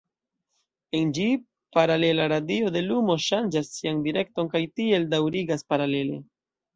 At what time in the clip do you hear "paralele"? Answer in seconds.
5.75-6.19